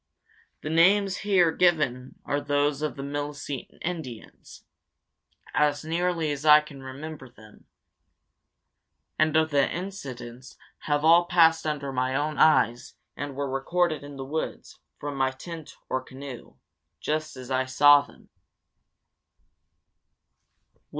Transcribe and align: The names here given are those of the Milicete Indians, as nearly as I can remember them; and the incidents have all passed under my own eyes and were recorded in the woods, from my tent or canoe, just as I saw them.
The 0.63 0.71
names 0.71 1.17
here 1.17 1.51
given 1.51 2.15
are 2.25 2.41
those 2.41 2.81
of 2.81 2.95
the 2.95 3.03
Milicete 3.03 3.77
Indians, 3.83 4.65
as 5.53 5.85
nearly 5.85 6.31
as 6.31 6.43
I 6.43 6.59
can 6.59 6.81
remember 6.81 7.29
them; 7.29 7.65
and 9.19 9.35
the 9.35 9.69
incidents 9.71 10.57
have 10.79 11.05
all 11.05 11.25
passed 11.25 11.67
under 11.67 11.93
my 11.93 12.15
own 12.15 12.39
eyes 12.39 12.95
and 13.15 13.35
were 13.35 13.47
recorded 13.47 14.03
in 14.03 14.15
the 14.15 14.25
woods, 14.25 14.79
from 14.97 15.15
my 15.15 15.29
tent 15.29 15.77
or 15.87 16.01
canoe, 16.01 16.55
just 16.99 17.37
as 17.37 17.51
I 17.51 17.65
saw 17.65 18.01
them. 18.01 18.29